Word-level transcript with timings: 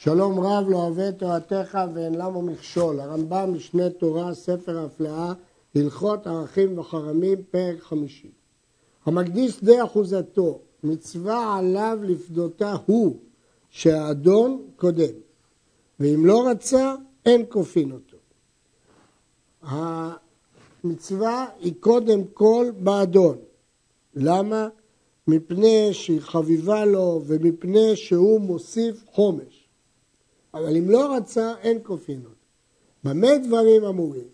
שלום 0.00 0.40
רב 0.40 0.68
לא 0.68 0.76
אוהב 0.76 1.10
תורתך 1.10 1.78
ואין 1.94 2.14
למה 2.14 2.42
מכשול. 2.42 3.00
הרמב"ם 3.00 3.54
משנה 3.54 3.90
תורה, 3.90 4.34
ספר 4.34 4.78
הפלאה, 4.78 5.32
הלכות 5.74 6.26
ערכים 6.26 6.78
וחרמים, 6.78 7.42
פרק 7.50 7.80
חמישי. 7.80 8.30
המקדיש 9.06 9.52
שדה 9.52 9.84
אחוזתו, 9.84 10.60
מצווה 10.84 11.56
עליו 11.58 11.98
לפדותה 12.02 12.76
הוא, 12.86 13.16
שהאדון 13.70 14.62
קודם. 14.76 15.12
ואם 16.00 16.26
לא 16.26 16.48
רצה, 16.48 16.94
אין 17.26 17.44
כופין 17.48 17.92
אותו. 17.92 18.16
המצווה 20.84 21.46
היא 21.60 21.74
קודם 21.80 22.24
כל 22.24 22.70
באדון. 22.78 23.36
למה? 24.14 24.68
מפני 25.26 25.88
שהיא 25.92 26.20
חביבה 26.20 26.84
לו 26.84 27.22
ומפני 27.26 27.96
שהוא 27.96 28.40
מוסיף 28.40 29.04
חומש. 29.12 29.57
אבל 30.54 30.76
אם 30.76 30.90
לא 30.90 31.16
רצה, 31.16 31.54
אין 31.62 31.78
כופין 31.82 32.20
אותו. 32.24 32.34
במה 33.04 33.38
דברים 33.38 33.84
אמורים? 33.84 34.28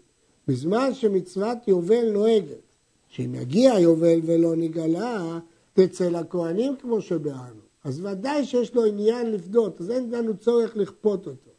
בזמן 0.49 0.95
שמצוות 0.95 1.69
יובל 1.69 2.11
נוהגת, 2.13 2.75
שאם 3.09 3.35
יגיע 3.35 3.79
יובל 3.79 4.21
ולא 4.25 4.57
נגלה, 4.57 5.39
תצא 5.73 6.09
לכהנים 6.09 6.77
כמו 6.77 7.01
שביארנו. 7.01 7.65
אז 7.85 8.01
ודאי 8.05 8.45
שיש 8.45 8.75
לו 8.75 8.85
עניין 8.85 9.33
לפדות, 9.33 9.81
אז 9.81 9.91
אין 9.91 10.11
לנו 10.11 10.37
צורך 10.37 10.77
לכפות 10.77 11.27
אותו. 11.27 11.51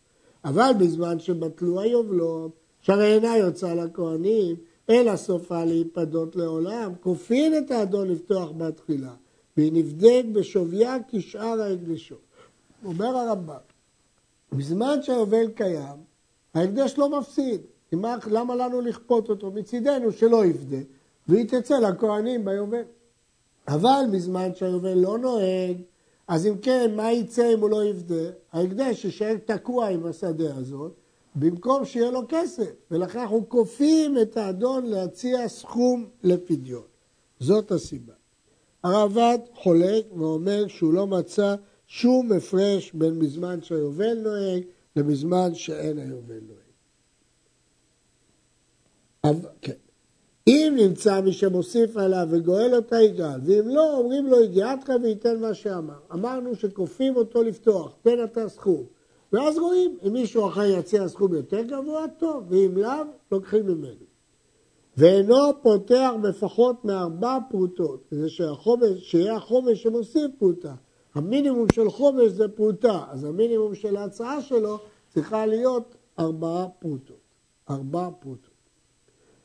אבל 0.46 0.72
בזמן 0.80 1.20
שבטלו 1.20 1.80
היובלות, 1.80 2.52
שהרי 2.82 3.14
אינה 3.14 3.38
יוצאה 3.38 3.76
לכהנים, 3.76 4.56
אלא 4.90 5.16
סופה 5.16 5.66
להיפדות 5.66 6.36
לעולם, 6.36 6.92
כופין 7.00 7.58
את 7.58 7.72
האדון 7.72 8.08
לפתוח 8.08 8.52
בתחילה, 8.58 9.14
והיא 9.58 9.72
נבדק 9.74 10.24
בשוויה 10.34 10.98
כשאר 11.08 11.62
ההקדשות. 11.62 12.22
אומר 12.86 13.18
הרמב"ם, 13.18 13.56
בזמן 14.58 15.02
שהיובל 15.02 15.48
קיים, 15.48 15.98
ההקדש 16.54 16.98
לא 16.98 17.20
מפסיד. 17.20 17.62
למה 18.28 18.56
לנו 18.56 18.82
לכפות 18.82 19.30
אותו? 19.30 19.52
מצידנו 19.52 20.12
שלא 20.12 20.46
יפדה, 20.46 20.78
והיא 21.28 21.46
תצא 21.50 21.80
לכהנים 21.80 22.46
ביובל. 22.46 22.82
אבל 23.68 24.04
בזמן 24.12 24.56
שהיובל 24.56 24.94
לא 24.94 25.18
נוהג, 25.18 25.78
אז 26.28 26.48
אם 26.48 26.58
כן, 26.62 26.92
מה 26.96 27.12
יצא 27.12 27.54
אם 27.54 27.60
הוא 27.60 27.70
לא 27.70 27.86
יפדה? 27.86 28.30
ההקדש 28.52 29.06
יישאר 29.06 29.36
תקוע 29.46 29.88
עם 29.88 30.06
השדה 30.06 30.56
הזאת, 30.56 30.92
במקום 31.36 31.86
שיהיה 31.86 32.12
לו 32.12 32.22
כסף. 32.30 32.72
ולכן 32.92 33.20
אנחנו 33.20 33.50
כופים 33.50 34.18
את 34.22 34.38
האדון 34.38 34.86
להציע 34.86 35.48
סכום 35.48 36.06
לפדיון. 36.24 36.84
זאת 37.40 37.72
הסיבה. 37.72 38.14
הרעב"ד 38.84 39.40
חולק 39.54 40.06
ואומר 40.18 40.68
שהוא 40.68 40.94
לא 40.94 41.08
מצא 41.08 41.56
שום 41.88 42.32
הפרש 42.32 42.94
בין 42.94 43.20
בזמן 43.20 43.62
שהיובל 43.62 44.14
נוהג 44.14 44.64
לבזמן 44.96 45.56
שאין 45.56 45.98
היובל 45.98 46.40
נוהג. 46.42 46.66
כן. 49.62 49.74
אם 50.48 50.74
נמצא 50.78 51.22
מי 51.22 51.34
שמוסיף 51.34 51.98
עליו 51.98 52.28
וגואל 52.30 52.76
אותה 52.76 53.02
יגאל, 53.02 53.40
ואם 53.44 53.68
לא, 53.68 53.98
אומרים 53.98 54.28
לו 54.28 54.44
יגיעתך 54.44 54.92
וייתן 55.04 55.40
מה 55.40 55.54
שאמר. 55.54 56.00
אמרנו 56.14 56.56
שכופים 56.56 57.16
אותו 57.16 57.44
לפתוח, 57.44 57.96
תן 58.02 58.24
אתה 58.24 58.50
סכום. 58.50 58.84
ואז 59.34 59.58
רואים, 59.58 59.98
אם 60.08 60.14
מישהו 60.14 60.48
אחר 60.48 60.64
יציע 60.64 61.08
סכום 61.08 61.34
יותר 61.34 61.62
גבוה, 61.62 62.06
טוב, 62.18 62.44
ואם 62.50 62.78
לאו, 62.78 62.92
לוקחים 63.32 63.66
ממנו. 63.66 64.06
ואינו 64.98 65.36
פותח 65.62 66.12
בפחות 66.22 66.86
מארבע 66.86 67.38
פרוטות, 67.50 68.04
כדי 68.10 68.30
שיהיה 69.00 69.36
החומש 69.36 69.84
שמוסיף 69.84 70.32
פרוטה. 70.40 70.74
המינימום 71.16 71.68
של 71.74 71.90
חומש 71.90 72.32
זה 72.32 72.48
פרוטה, 72.48 73.04
אז 73.10 73.24
המינימום 73.24 73.76
של 73.76 73.98
ההצעה 73.98 74.42
שלו 74.42 74.78
צריכה 75.14 75.46
להיות 75.46 75.96
ארבעה 76.20 76.68
פרוטות. 76.80 77.26
ארבע 77.70 78.10
פרוטות. 78.20 78.56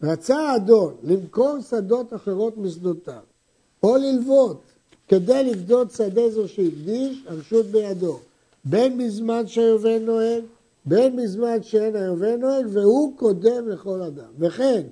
רצה 0.02 0.36
האדון 0.36 0.94
למכור 1.02 1.60
שדות 1.60 2.14
אחרות 2.14 2.56
משדותיו, 2.56 3.22
או 3.82 3.96
ללוות 3.96 4.62
כדי 5.08 5.44
לפדות 5.44 5.90
שדה 5.90 6.30
זו 6.30 6.48
שהקדיש, 6.48 7.24
הרשות 7.26 7.66
בידו, 7.66 8.18
בין 8.64 8.98
בזמן 8.98 9.46
שהיובל 9.46 9.98
נוהג, 9.98 10.44
בין 10.84 11.16
בזמן 11.16 11.62
שאין 11.62 11.96
היובל 11.96 12.36
נוהג, 12.36 12.66
והוא 12.72 13.18
קודם 13.18 13.68
לכל 13.68 14.02
אדם. 14.02 14.30
וכן, 14.38 14.82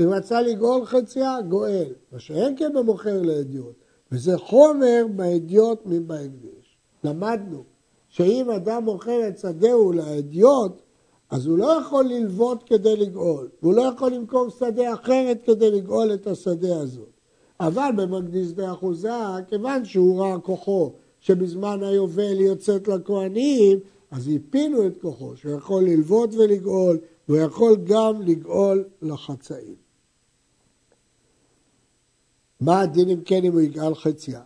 אם 0.00 0.08
רצה 0.08 0.42
לגאול 0.42 0.84
חציה, 0.84 1.36
גואל, 1.48 1.92
מה 2.12 2.18
שאין 2.20 2.54
כן 2.58 2.72
במוכר 2.74 3.22
לאדיוט, 3.22 3.74
וזה 4.12 4.38
חומר 4.38 5.06
באדיוט 5.16 5.82
מבהקדש. 5.86 6.76
למדנו 7.04 7.64
שאם 8.08 8.50
אדם 8.50 8.84
מוכר 8.84 9.28
את 9.28 9.38
שדהו 9.38 9.92
לאדיוט, 9.92 10.82
אז 11.30 11.46
הוא 11.46 11.58
לא 11.58 11.78
יכול 11.80 12.04
ללוות 12.04 12.62
כדי 12.62 12.96
לגאול, 12.96 13.48
והוא 13.62 13.74
לא 13.74 13.82
יכול 13.82 14.12
למכור 14.12 14.48
שדה 14.48 14.94
אחרת 14.94 15.38
כדי 15.44 15.70
לגאול 15.70 16.14
את 16.14 16.26
השדה 16.26 16.80
הזאת. 16.80 17.08
אבל 17.60 17.90
במקדיש 17.96 18.48
שדה 18.48 18.72
אחוזה, 18.72 19.10
כיוון 19.48 19.84
שהוא 19.84 20.20
ראה 20.20 20.38
כוחו 20.38 20.92
שבזמן 21.20 21.82
היובל 21.82 22.40
יוצאת 22.40 22.88
לכהנים, 22.88 23.78
אז 24.10 24.30
הפינו 24.36 24.86
את 24.86 25.00
כוחו, 25.00 25.36
שהוא 25.36 25.52
יכול 25.52 25.82
ללוות 25.84 26.34
ולגאול, 26.34 26.98
והוא 27.28 27.38
יכול 27.40 27.76
גם 27.84 28.22
לגאול 28.22 28.84
לחצאים. 29.02 29.87
מה 32.60 32.80
הדין 32.80 33.08
אם 33.08 33.20
כן 33.24 33.44
אם 33.44 33.52
הוא 33.52 33.60
יגאל 33.60 33.94
חציה? 33.94 34.42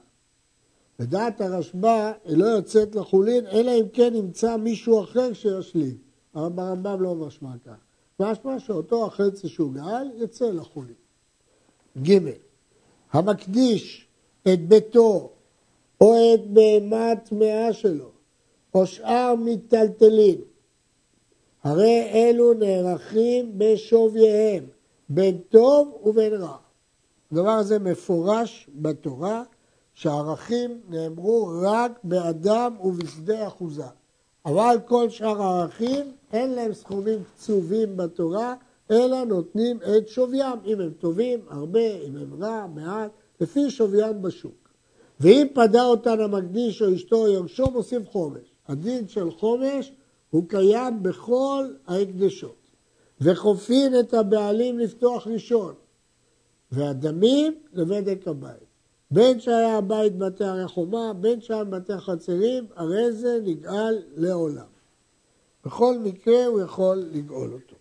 לדעת 0.98 1.40
הרשב"א, 1.40 2.12
היא 2.24 2.36
לא 2.36 2.44
יוצאת 2.44 2.94
לחולין, 2.94 3.46
אלא 3.46 3.70
אם 3.80 3.88
כן 3.92 4.14
ימצא 4.14 4.56
מישהו 4.56 5.04
אחר 5.04 5.32
שישלים. 5.32 5.96
אבל 6.34 6.48
ברמב"ם 6.48 7.02
לא 7.02 7.14
משמע 7.14 7.52
כך. 7.66 7.76
משמע 8.20 8.58
שאותו 8.58 9.06
החצי 9.06 9.48
שהוא 9.48 9.72
גאל 9.72 10.10
יצא 10.16 10.50
לחולין. 10.50 10.94
ג. 12.02 12.18
המקדיש 13.12 14.08
את 14.42 14.68
ביתו 14.68 15.30
או 16.00 16.14
את 16.34 16.50
בהמת 16.50 17.24
טמאה 17.24 17.72
שלו 17.72 18.10
או 18.74 18.86
שאר 18.86 19.34
מיטלטלין, 19.34 20.40
הרי 21.62 22.10
אלו 22.12 22.54
נערכים 22.54 23.58
בשווייהם, 23.58 24.64
בין 25.08 25.38
טוב 25.38 26.00
ובין 26.04 26.32
רע. 26.32 26.56
הדבר 27.32 27.50
הזה 27.50 27.78
מפורש 27.78 28.70
בתורה, 28.74 29.42
שהערכים 29.94 30.80
נאמרו 30.88 31.50
רק 31.62 32.00
באדם 32.04 32.74
ובשדה 32.84 33.46
אחוזה. 33.46 33.84
אבל 34.46 34.76
כל 34.86 35.10
שאר 35.10 35.42
הערכים 35.42 36.12
אין 36.32 36.54
להם 36.54 36.72
סכומים 36.72 37.18
קצובים 37.34 37.96
בתורה, 37.96 38.54
אלא 38.90 39.24
נותנים 39.24 39.78
את 39.96 40.08
שוויים, 40.08 40.58
אם 40.64 40.80
הם 40.80 40.90
טובים, 40.90 41.40
הרבה, 41.50 41.94
אם 42.08 42.16
הם 42.16 42.42
רע, 42.42 42.66
מעט, 42.74 43.10
לפי 43.40 43.70
שוויים 43.70 44.22
בשוק. 44.22 44.68
ואם 45.20 45.46
פדה 45.54 45.84
אותן 45.84 46.20
המקדיש 46.20 46.82
או 46.82 46.94
אשתו 46.94 47.16
או 47.16 47.28
יורשו, 47.28 47.70
מוסיף 47.70 48.08
חומש. 48.08 48.52
הדין 48.68 49.08
של 49.08 49.30
חומש 49.30 49.92
הוא 50.30 50.48
קיים 50.48 51.02
בכל 51.02 51.66
ההקדשות. 51.86 52.56
וכופין 53.20 54.00
את 54.00 54.14
הבעלים 54.14 54.78
לפתוח 54.78 55.26
ראשון, 55.26 55.74
והדמים 56.72 57.54
לבדק 57.72 58.28
הבית. 58.28 58.72
בין 59.10 59.40
שהיה 59.40 59.78
הבית 59.78 60.18
בתי 60.18 60.44
הרי 60.44 60.68
חומה, 60.68 61.12
בין 61.20 61.40
שהיה 61.40 61.64
בתי 61.64 61.98
חצרים, 61.98 62.66
הרי 62.76 63.12
זה 63.12 63.38
נגאל 63.44 64.02
לעולם. 64.16 64.66
בכל 65.64 65.98
מקרה 65.98 66.46
הוא 66.46 66.60
יכול 66.60 66.96
לגאול 67.12 67.52
אותו. 67.52 67.76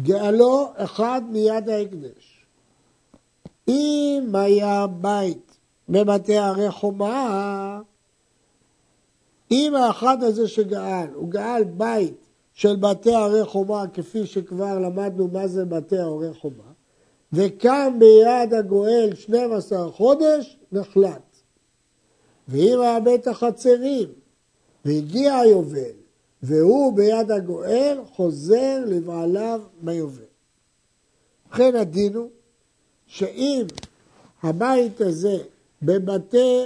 גאלו 0.00 0.72
אחד 0.76 1.22
מיד 1.30 1.68
ההקדש. 1.68 2.46
אם 3.68 4.32
היה 4.34 4.86
בית 4.86 5.58
בבתי 5.88 6.36
הרי 6.36 6.70
חומה, 6.70 7.80
אם 9.50 9.74
האחד 9.74 10.22
הזה 10.22 10.48
שגאל, 10.48 11.08
הוא 11.14 11.30
גאל 11.30 11.64
בית 11.64 12.25
של 12.56 12.76
בתי 12.76 13.14
הרי 13.14 13.44
חומה, 13.44 13.84
כפי 13.94 14.26
שכבר 14.26 14.78
למדנו 14.78 15.28
מה 15.28 15.46
זה 15.46 15.64
בתי 15.64 15.98
הרי 15.98 16.34
חומה, 16.34 16.72
וקם 17.32 17.98
ביד 17.98 18.54
הגואל 18.54 19.10
12 19.14 19.90
חודש, 19.90 20.58
נחלט. 20.72 21.36
ואם 22.48 22.80
היה 22.80 23.00
בית 23.00 23.28
החצרים, 23.28 24.08
והגיע 24.84 25.34
היובל, 25.34 25.92
והוא 26.42 26.96
ביד 26.96 27.30
הגואל, 27.30 27.98
חוזר 28.12 28.84
לבעליו 28.86 29.60
ביובל. 29.80 30.22
ובכן 31.46 31.76
הדין 31.76 32.14
הוא 32.14 32.28
שאם 33.06 33.66
הבית 34.42 35.00
הזה 35.00 35.38
בבתי 35.82 36.64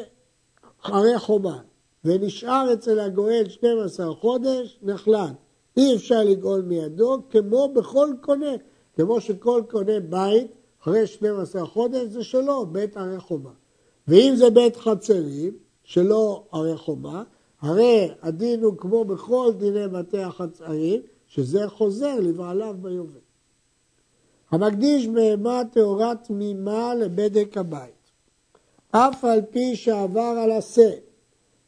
חרי 0.83 1.19
חומה 1.19 1.61
ונשאר 2.05 2.73
אצל 2.73 3.01
הגואל 3.01 3.49
12 3.49 4.15
חודש, 4.15 4.79
נחלט. 4.83 5.50
אי 5.81 5.97
אפשר 5.97 6.25
לגאול 6.25 6.63
מידו, 6.63 7.19
כמו 7.31 7.69
בכל 7.75 8.09
קונה. 8.21 8.57
כמו 8.97 9.21
שכל 9.21 9.63
קונה 9.71 10.01
בית, 10.01 10.47
אחרי 10.83 11.07
12 11.07 11.67
חודש 11.67 12.07
זה 12.09 12.25
שלו, 12.25 12.67
בית 12.67 12.97
ערי 12.97 13.21
חומה. 13.21 13.51
ואם 14.09 14.33
זה 14.37 14.51
בית 14.51 14.77
חצרים, 14.77 15.53
שלא 15.85 16.45
הרי 16.53 16.77
חומה, 16.77 17.23
הרי 17.61 18.09
הדין 18.23 18.63
הוא 18.63 18.77
כמו 18.77 19.05
בכל 19.05 19.53
דיני 19.59 19.89
בתי 19.89 20.19
החצרים, 20.19 21.01
שזה 21.27 21.69
חוזר 21.69 22.21
לבעליו 22.21 22.77
ביובל. 22.81 23.21
המקדיש 24.51 25.07
בהמה 25.07 25.63
טהורה 25.73 26.15
תמימה 26.15 26.95
לבדק 26.95 27.57
הבית. 27.57 28.11
אף 28.91 29.25
על 29.25 29.41
פי 29.51 29.77
שעבר 29.77 30.35
על 30.43 30.51
עשה, 30.51 30.91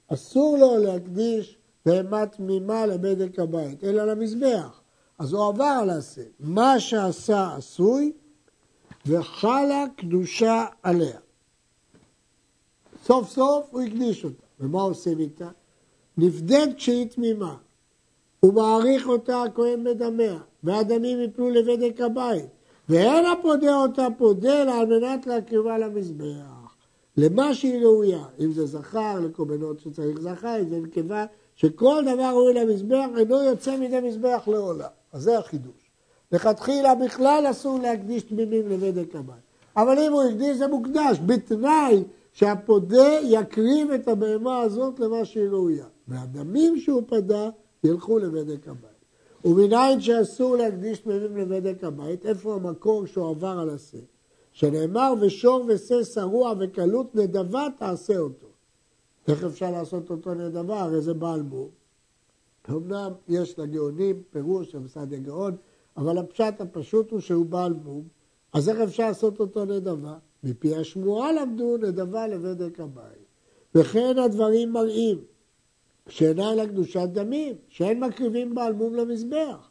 אסור 0.09 0.57
לו 0.59 0.79
להקדיש 0.79 1.59
בהמה 1.87 2.27
תמימה 2.27 2.87
לבדק 2.87 3.39
הבית, 3.39 3.85
אלא 3.85 4.05
למזבח. 4.05 4.81
אז 5.19 5.33
הוא 5.33 5.49
עבר 5.49 5.65
על 5.65 5.91
עשה. 5.91 6.23
מה 6.41 6.81
שעשה 6.81 7.55
עשוי, 7.57 8.13
וחלה 9.07 9.85
קדושה 9.97 10.65
עליה. 10.83 11.19
סוף 13.05 13.29
סוף 13.29 13.67
הוא 13.71 13.81
הקדיש 13.81 14.25
אותה. 14.25 14.43
ומה 14.61 14.83
עושים 14.83 15.19
איתה? 15.19 15.49
נפדית 16.17 16.77
כשהיא 16.77 17.09
תמימה. 17.09 17.57
הוא 18.41 18.55
מעריך 18.55 19.09
אותה 19.09 19.43
הכהן 19.43 19.85
בדמיה, 19.85 20.39
והדמים 20.65 21.21
יפלו 21.21 21.51
לבדק 21.51 22.01
הבית. 22.01 22.47
ואין 22.89 23.25
הפודה 23.27 23.77
אותה 23.77 24.07
פודה 24.19 24.65
לה 24.65 24.75
על 24.75 24.87
מנת 24.87 25.27
להקריבה 25.27 25.79
למזבח. 25.79 26.77
למה 27.17 27.55
שהיא 27.55 27.85
ראויה, 27.85 28.25
אם 28.41 28.53
זה 28.53 28.67
זכר, 28.67 29.21
לקורבנות 29.21 29.81
שצריך 29.81 30.21
זכר, 30.21 30.61
אם 30.61 30.69
זה 30.69 30.81
נקבה, 30.81 31.25
שכל 31.57 32.03
דבר 32.03 32.23
ראוי 32.23 32.55
למזבח 32.55 33.07
אינו 33.17 33.43
יוצא 33.43 33.77
מידי 33.77 34.01
מזבח 34.01 34.43
לעולם. 34.47 34.89
אז 35.13 35.23
זה 35.23 35.39
החידוש. 35.39 35.91
לכתחילה 36.33 36.95
בכלל 36.95 37.47
אסור 37.51 37.79
להקדיש 37.79 38.23
תמימים 38.23 38.69
לבדק 38.69 39.17
הבית. 39.17 39.43
אבל 39.77 39.99
אם 39.99 40.13
הוא 40.13 40.23
הקדיש 40.23 40.57
זה 40.57 40.67
מוקדש, 40.67 41.19
בתנאי 41.27 42.05
שהפודה 42.33 43.19
יקריב 43.23 43.91
את 43.91 44.09
הבהמה 44.09 44.61
הזאת 44.61 45.01
למה 45.01 45.25
שהיא 45.25 45.49
ראויה. 45.49 45.87
והדמים 46.09 46.79
שהוא 46.79 47.03
פדה 47.07 47.51
ילכו 47.85 48.19
לבדק 48.19 48.69
הבית. 48.69 48.93
ומנין 49.45 50.01
שאסור 50.01 50.57
להקדיש 50.57 50.99
תמימים 50.99 51.37
לבדק 51.37 51.85
הבית, 51.85 52.27
איפה 52.27 52.55
המקור 52.55 53.07
שהוא 53.07 53.31
עבר 53.31 53.59
על 53.59 53.71
השה? 53.71 53.99
שנאמר 54.53 55.13
ושור 55.21 55.65
ושה 55.69 56.05
שרוע 56.05 56.55
וקלות 56.61 57.15
נדבה 57.15 57.67
תעשה 57.79 58.19
אותו. 58.19 58.47
איך 59.29 59.45
אפשר 59.45 59.71
לעשות 59.71 60.11
אותו 60.11 60.35
נדבה? 60.35 60.81
הרי 60.81 61.01
זה 61.01 61.15
בעל 61.15 61.43
מום. 61.43 61.69
אמנם 62.71 63.13
יש 63.29 63.59
לגאונים 63.59 64.23
פירוש 64.31 64.73
של 64.73 64.79
מסעד 64.79 65.13
הגאון, 65.13 65.57
אבל 65.97 66.19
הפשט 66.19 66.61
הפשוט 66.61 67.11
הוא 67.11 67.21
שהוא 67.21 67.47
בעל 67.47 67.73
מום, 67.73 68.03
אז 68.53 68.69
איך 68.69 68.81
אפשר 68.81 69.07
לעשות 69.07 69.41
אותו 69.41 69.65
נדבה? 69.65 70.15
מפי 70.45 70.77
השמועה 70.77 71.33
למדו 71.33 71.77
נדבה 71.77 72.27
לבדק 72.27 72.81
הבית. 72.81 73.27
וכן 73.75 74.19
הדברים 74.19 74.73
מראים 74.73 75.19
שאינה 76.09 76.53
אלא 76.53 76.67
קדושת 76.67 77.09
דמים, 77.13 77.57
שאין 77.69 78.05
מקריבים 78.05 78.55
בעל 78.55 78.73
מום 78.73 78.95
למזבח. 78.95 79.71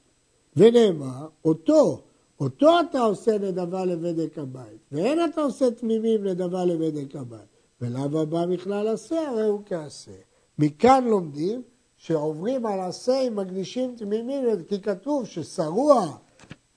ונאמר, 0.56 1.28
אותו, 1.46 2.02
אותו 2.40 2.70
אתה 2.90 3.00
עושה 3.00 3.38
נדבה 3.38 3.86
לבדק 3.86 4.38
הבית, 4.38 4.80
ואין 4.92 5.20
אתה 5.26 5.42
עושה 5.42 5.72
תמימים 5.72 6.24
נדבה 6.24 6.66
לבדק 6.66 7.16
הבית. 7.16 7.51
ולאו 7.82 8.22
הבא 8.22 8.46
מכלל 8.46 8.88
עשה, 8.88 9.30
הרי 9.30 9.44
הוא 9.44 9.62
כעשה. 9.66 10.12
מכאן 10.60 11.06
לומדים 11.08 11.62
שעוברים 11.98 12.66
על 12.66 12.80
עשה 12.80 13.22
עם 13.22 13.36
מקדישים 13.36 13.96
תמימים, 13.96 14.64
כי 14.68 14.82
כתוב 14.82 15.26
ששרוע 15.26 16.18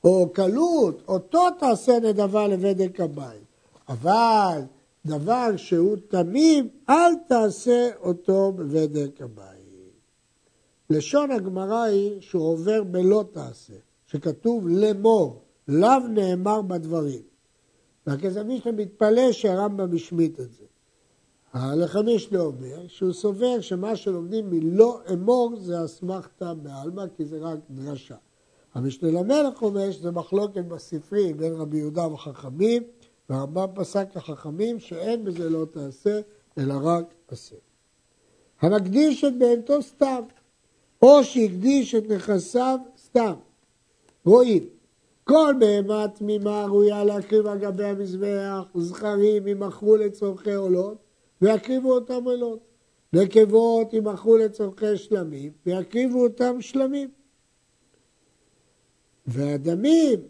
או 0.05 0.29
קלות, 0.33 1.03
אותו 1.09 1.51
תעשה 1.59 1.99
נדבה 2.03 2.49
לבדק 2.49 3.01
הבית. 3.01 3.45
אבל 3.89 4.61
דבר 5.07 5.57
שהוא 5.57 5.97
תמים, 6.09 6.69
אל 6.89 7.15
תעשה 7.29 7.91
אותו 8.01 8.53
בבדק 8.53 9.23
הבית. 9.23 9.55
לשון 10.91 11.31
הגמרא 11.31 11.83
היא 11.83 12.21
שהוא 12.21 12.49
עובר 12.49 12.83
בלא 12.83 13.25
תעשה, 13.33 13.75
שכתוב 14.07 14.69
לאמור, 14.69 15.43
לאו 15.69 16.09
נאמר 16.09 16.63
בדברים. 16.63 17.23
והכסף 18.07 18.43
מתפלא 18.77 19.33
שהרמב"ם 19.33 19.95
השמיט 19.95 20.41
את 20.41 20.53
זה. 20.53 20.65
הלחמישנה 21.55 22.41
אומר 22.41 22.87
שהוא 22.89 23.13
סובר 23.13 23.61
שמה 23.61 23.97
שלומדים 23.97 24.51
מלא 24.51 24.99
אמור 25.13 25.57
זה 25.57 25.85
אסמכתא 25.85 26.53
בעלמא 26.55 27.05
כי 27.17 27.25
זה 27.25 27.39
רק 27.41 27.59
דרשה. 27.71 28.15
המשנה 28.75 29.11
למלך 29.11 29.63
אומר 29.63 29.91
שזה 29.91 30.11
מחלוקת 30.11 30.65
בספרי 30.65 31.35
בין 31.35 31.53
רבי 31.53 31.79
יהודה 31.79 32.07
וחכמים 32.07 32.83
והרמב"ם 33.29 33.67
פסק 33.75 34.07
לחכמים 34.17 34.81
שאין 34.81 35.25
בזה 35.25 35.51
לא 35.51 35.67
תעשה 35.71 36.21
אלא 36.59 36.75
רק 36.83 37.15
עשה. 37.29 37.57
המקדיש 38.61 39.25
את 39.25 39.39
בהמתו 39.39 39.83
סתם 39.83 40.21
או 41.03 41.25
שהקדיש 41.25 41.95
את 41.95 42.09
נכסיו 42.09 42.79
סתם. 42.99 43.35
רואים 44.25 44.65
כל 45.25 45.55
בהמה 45.59 46.07
תמימה 46.09 46.65
ראויה 46.65 47.05
להקריב 47.05 47.47
על 47.47 47.59
גבי 47.59 47.85
המזבח, 47.85 48.63
זכרים 48.75 49.49
ימכרו 49.49 49.97
לצורכי 49.97 50.55
עולות 50.55 51.04
ויקריבו 51.45 51.93
אותם 51.93 52.25
עולות. 52.25 52.61
נקבות 53.13 53.93
ימכרו 53.93 54.37
לצורכי 54.37 54.97
שלמים 54.97 55.53
ויקריבו 55.67 56.23
אותם 56.23 56.61
שלמים. 56.61 57.09
והדמים, 59.27 60.21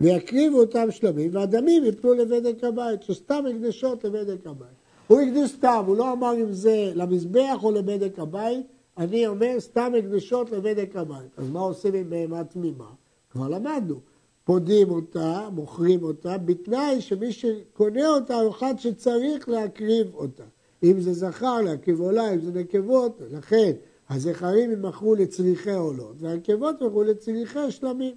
ויקריבו 0.00 0.60
אותם 0.60 0.90
שלמים, 0.90 1.34
והדמים 1.34 1.84
יפלו 1.84 2.14
לבדק 2.14 2.64
הבית, 2.64 3.02
שסתם 3.02 3.44
הקדשות 3.50 4.04
לבדק 4.04 4.46
הבית. 4.46 4.68
הוא 5.06 5.20
הקדיש 5.20 5.50
סתם, 5.50 5.84
הוא 5.86 5.96
לא 5.96 6.12
אמר 6.12 6.34
אם 6.34 6.52
זה 6.52 6.92
למזבח 6.94 7.58
או 7.62 7.70
לבדק 7.70 8.18
הבית, 8.18 8.66
אני 8.98 9.26
אומר 9.26 9.60
סתם 9.60 9.92
הקדשות 9.98 10.50
לבדק 10.50 10.96
הבית. 10.96 11.30
אז 11.36 11.50
מה 11.50 11.60
עושים 11.60 11.94
עם 11.94 12.10
בהמה 12.10 12.44
תמימה? 12.44 12.90
כבר 13.30 13.48
למדנו. 13.48 14.00
פודים 14.44 14.90
אותה, 14.90 15.48
מוכרים 15.52 16.02
אותה, 16.02 16.38
בתנאי 16.38 17.00
שמי 17.00 17.32
שקונה 17.32 18.08
אותה 18.08 18.34
הוא 18.34 18.50
אחד 18.50 18.74
שצריך 18.78 19.48
להקריב 19.48 20.14
אותה. 20.14 20.44
אם 20.82 21.00
זה 21.00 21.12
זכר, 21.12 21.60
להקריב 21.60 22.00
עולה, 22.00 22.34
אם 22.34 22.40
זה 22.40 22.52
נקבות, 22.52 23.20
לכן 23.30 23.72
הזכרים 24.10 24.72
ימכרו 24.72 25.14
לצריכי 25.14 25.72
עולות, 25.72 26.16
והנקבות 26.18 26.80
ימכרו 26.80 27.02
לצריכי 27.02 27.70
שלמים, 27.70 28.14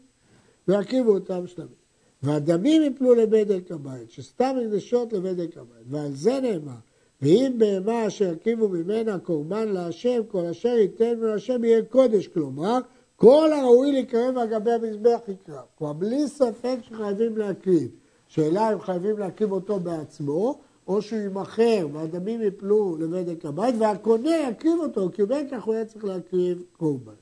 ויקריבו 0.67 1.11
אותם 1.11 1.47
שלמים. 1.47 1.85
והדמים 2.23 2.81
יפלו 2.83 3.15
לבדק 3.15 3.71
הבית, 3.71 4.11
שסתם 4.11 4.55
הקדשות 4.61 5.13
לבדק 5.13 5.57
הבית, 5.57 5.85
ועל 5.89 6.11
זה 6.11 6.39
נאמר, 6.39 6.75
ואם 7.21 7.53
בהמה 7.57 8.07
אשר 8.07 8.33
יקריבו 8.33 8.69
ממנה 8.69 9.19
קורבן 9.19 9.67
להשם, 9.67 10.21
כל 10.27 10.45
אשר 10.45 10.69
ייתן 10.69 11.19
מהשם 11.19 11.63
יהיה 11.63 11.81
קודש, 11.83 12.27
כלומר, 12.27 12.79
כל 13.15 13.53
הראוי 13.53 13.91
להקרב 13.91 14.37
על 14.37 14.47
גבי 14.47 14.71
המזבח 14.71 15.19
יקרב. 15.27 15.65
כלומר, 15.77 15.93
בלי 15.93 16.27
ספק 16.27 16.77
שחייבים 16.81 17.37
להקריב. 17.37 17.91
שאלה 18.27 18.73
אם 18.73 18.79
חייבים 18.79 19.17
להקריב 19.17 19.51
אותו 19.51 19.79
בעצמו, 19.79 20.59
או 20.87 21.01
שהוא 21.01 21.19
יימכר 21.19 21.87
והדמים 21.93 22.41
יפלו 22.41 22.97
לבדק 22.99 23.45
הבית, 23.45 23.75
והקונה 23.79 24.37
יקריב 24.49 24.79
אותו, 24.79 25.09
כי 25.13 25.25
בין 25.25 25.49
כך 25.49 25.63
הוא 25.63 25.73
היה 25.73 25.85
צריך 25.85 26.05
להקריב 26.05 26.63
קורבן. 26.77 27.13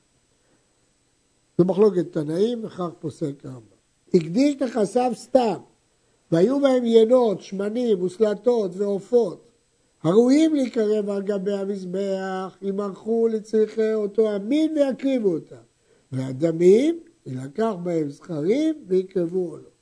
זו 1.58 1.64
מחלוקת 1.64 2.12
תנאים, 2.12 2.64
וכך 2.64 2.88
פוסק 2.98 3.44
הרמב"ם. 3.44 3.60
הקדיש 4.14 4.62
נכסיו 4.62 5.12
סתם, 5.14 5.56
והיו 6.32 6.60
בהם 6.60 6.86
ינות, 6.86 7.40
שמנים, 7.40 8.02
וסלטות 8.02 8.70
ועופות, 8.74 9.50
הראויים 10.02 10.54
להיקרב 10.54 11.10
על 11.10 11.22
גבי 11.22 11.52
המזבח, 11.52 12.56
ימרחו 12.62 13.28
לצריכי 13.28 13.94
אותו 13.94 14.30
המין 14.30 14.78
ויקריבו 14.78 15.34
אותם. 15.34 15.73
והדמים, 16.14 17.00
יילקח 17.26 17.72
בהם 17.82 18.10
זכרים 18.10 18.74
ויקרבו 18.86 19.50
עולו. 19.50 19.74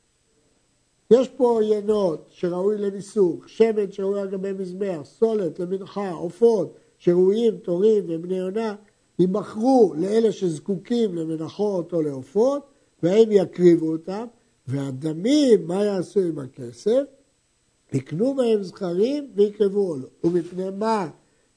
יש 1.10 1.28
פה 1.28 1.60
ינות 1.62 2.26
שראוי 2.30 2.78
לניסוך, 2.78 3.48
שמן 3.48 3.92
שראוי 3.92 4.20
על 4.20 4.30
גבי 4.30 4.52
מזבח, 4.52 5.00
סולת 5.04 5.58
למנחה, 5.58 6.10
עופות 6.10 6.76
שראויים, 6.98 7.56
תורים 7.56 8.04
ובני 8.08 8.36
יונה, 8.36 8.74
יימכרו 9.18 9.94
לאלה 9.96 10.32
שזקוקים 10.32 11.14
למנחות 11.14 11.92
או 11.92 12.02
לעופות, 12.02 12.62
והם 13.02 13.32
יקריבו 13.32 13.92
אותם, 13.92 14.24
והדמים, 14.66 15.66
מה 15.66 15.84
יעשו 15.84 16.20
עם 16.20 16.38
הכסף? 16.38 17.02
יקנו 17.92 18.34
בהם 18.34 18.62
זכרים 18.62 19.30
ויקרבו 19.34 19.96
לו. 19.96 20.08
ומפני 20.24 20.70
מה 20.70 21.08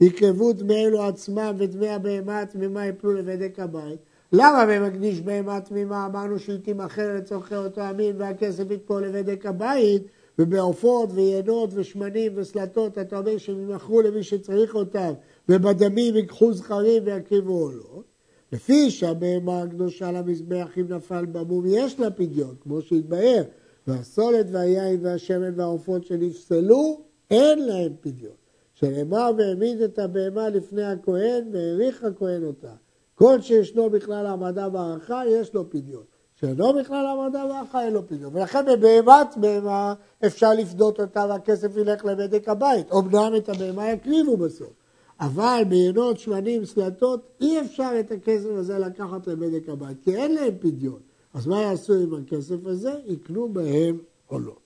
יקרבו 0.02 0.54
דמי 0.54 0.86
אלו 0.86 1.02
עצמם 1.02 1.56
ודמי 1.58 1.90
הבהמה 1.90 2.42
התמימה 2.42 2.88
יפלו 2.88 3.14
לבדק 3.14 3.60
הבית? 3.60 4.00
למה 4.38 4.66
במקדיש 4.66 5.22
בהמה 5.22 5.62
תמימה 5.62 6.06
אמרנו 6.06 6.40
שהיא 6.40 6.60
תימכר 6.60 7.16
לצורכי 7.18 7.56
אותו 7.56 7.82
המין 7.82 8.16
והכסף 8.18 8.72
יתפול 8.72 9.06
לבדק 9.06 9.46
הבית 9.46 10.04
ובעופות 10.40 11.10
ויינות 11.14 11.70
ושמנים 11.74 12.32
וסלטות 12.36 12.98
אתה 12.98 13.18
אומר 13.18 13.38
שהם 13.38 13.62
ימכרו 13.62 14.02
למי 14.02 14.24
שצריך 14.24 14.76
אותם 14.76 15.14
ובדמים 15.50 16.16
ייקחו 16.16 16.54
זכרים 16.54 17.04
ויקריבו 17.06 17.54
עולות. 17.54 18.06
לפי 18.52 18.92
שהבהמה 18.92 19.62
הקדושה 19.62 20.12
למזבח 20.12 20.68
אם 20.78 20.86
נפל 20.90 21.26
במום 21.26 21.66
יש 21.68 22.00
לה 22.00 22.12
פדיון 22.12 22.56
כמו 22.62 22.82
שהתבהר 22.82 23.44
והסולת 23.88 24.46
והיין 24.52 25.00
והשמן 25.02 25.60
והעופות 25.60 26.06
שנפסלו 26.06 27.02
אין 27.32 27.66
להם 27.66 27.94
פדיון. 28.02 28.36
שנאמר 28.74 29.32
והעמיד 29.38 29.82
את 29.82 30.00
הבהמה 30.00 30.50
לפני 30.50 30.84
הכהן 30.84 31.44
והעריך 31.52 32.04
הכהן 32.04 32.44
אותה. 32.44 32.85
כל 33.16 33.42
שישנו 33.42 33.90
בכלל 33.90 34.26
העמדה 34.26 34.68
והערכה 34.74 35.22
יש 35.28 35.54
לו 35.54 35.70
פדיון. 35.70 36.04
שאינו 36.36 36.74
בכלל 36.74 37.06
העמדה 37.06 37.46
והערכה 37.46 37.86
אין 37.86 37.94
לו 37.94 38.08
פדיון. 38.08 38.36
ולכן 38.36 38.66
בבהמת 38.66 39.38
בהמה 39.38 39.94
אפשר 40.26 40.54
לפדות 40.54 41.00
אותה 41.00 41.26
והכסף 41.30 41.78
ילך 41.78 42.06
לבדק 42.06 42.50
הבית. 42.50 42.92
אמנם 42.92 43.36
את 43.38 43.50
הבהמה 43.50 43.90
יקריבו 43.90 44.38
בסוף. 44.38 44.74
אבל 45.20 45.62
בעינות, 45.70 46.20
שמנים, 46.20 46.66
סלטות, 46.66 47.22
אי 47.42 47.62
אפשר 47.62 47.90
את 48.00 48.12
הכסף 48.12 48.50
הזה 48.52 48.80
לקחת 48.80 49.28
לבדק 49.28 49.70
הבית, 49.70 49.98
כי 50.04 50.16
אין 50.16 50.36
להם 50.36 50.54
פדיון. 50.60 51.00
אז 51.34 51.48
מה 51.48 51.62
יעשו 51.62 51.94
עם 51.94 52.14
הכסף 52.14 52.66
הזה? 52.66 52.94
יקנו 53.06 53.50
בהם 53.50 53.98
עולות. 54.28 54.60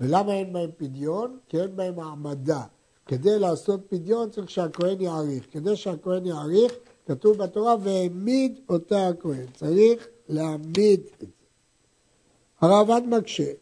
ולמה 0.00 0.32
אין 0.32 0.52
בהם 0.52 0.70
פדיון? 0.76 1.38
כי 1.48 1.60
אין 1.60 1.76
בהם 1.76 2.00
העמדה. 2.00 2.62
כדי 3.10 3.38
לעשות 3.38 3.80
פדיון 3.88 4.30
צריך 4.30 4.50
שהכהן 4.50 5.00
יעריך. 5.00 5.46
כדי 5.50 5.76
שהכהן 5.76 6.26
יעריך, 6.26 6.72
כתוב 7.06 7.36
בתורה, 7.36 7.76
והעמיד 7.82 8.60
אותה 8.68 9.08
הכהן. 9.08 9.46
צריך 9.54 10.08
להעמיד 10.28 11.00
את 11.00 11.20
זה. 11.20 11.26
הרעב"ד 12.60 13.02
מקשה, 13.06 13.52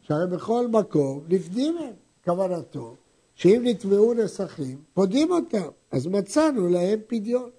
שהרי 0.00 0.26
בכל 0.26 0.66
מקום 0.68 1.24
נפדים 1.28 1.78
הם, 1.78 1.92
כוונתו, 2.24 2.96
שאם 3.34 3.62
נתבעו 3.64 4.14
נסכים, 4.14 4.82
פודים 4.94 5.30
אותם, 5.30 5.68
אז 5.90 6.06
מצאנו 6.06 6.68
להם 6.68 7.00
פדיון. 7.06 7.50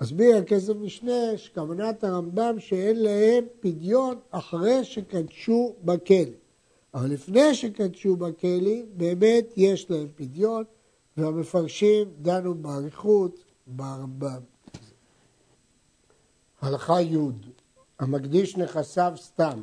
מסביר 0.00 0.36
הכסף 0.36 0.74
משנה 0.76 1.36
שכוונת 1.36 2.04
הרמב"ם 2.04 2.56
שאין 2.58 3.02
להם 3.02 3.44
פדיון 3.60 4.18
אחרי 4.30 4.84
שקדשו 4.84 5.74
בכלא. 5.84 6.47
אבל 6.94 7.10
לפני 7.10 7.54
שקדשו 7.54 8.16
בכלא, 8.16 8.72
באמת 8.96 9.46
יש 9.56 9.90
להם 9.90 10.08
פדיון, 10.14 10.64
והמפרשים 11.16 12.08
דנו 12.22 12.54
באריכות 12.54 13.44
ברמב"ם. 13.66 14.40
הלכה 16.60 17.00
י' 17.02 17.16
המקדיש 17.98 18.56
נכסיו 18.56 19.12
סתם, 19.16 19.62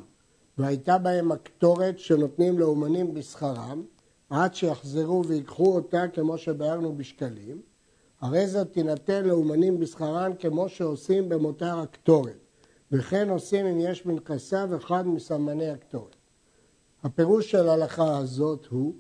והייתה 0.57 0.97
בהם 0.97 1.31
הקטורת 1.31 1.99
שנותנים 1.99 2.59
לאומנים 2.59 3.13
בשכרם, 3.13 3.83
עד 4.29 4.55
שיחזרו 4.55 5.23
ויקחו 5.27 5.75
אותה 5.75 6.07
כמו 6.13 6.37
שביארנו 6.37 6.95
בשקלים, 6.95 7.61
הרי 8.21 8.47
זאת 8.47 8.71
תינתן 8.71 9.25
לאומנים 9.25 9.79
בשכרן 9.79 10.31
כמו 10.39 10.69
שעושים 10.69 11.29
במותר 11.29 11.79
הקטורת, 11.79 12.37
וכן 12.91 13.29
עושים 13.29 13.65
אם 13.65 13.79
יש 13.79 14.05
מנכסיו 14.05 14.69
אחד 14.77 15.07
מסמני 15.07 15.69
הקטורת. 15.69 16.15
הפירוש 17.05 17.51
של 17.51 17.69
ההלכה 17.69 18.17
הזאת 18.17 18.65
הוא 18.69 18.93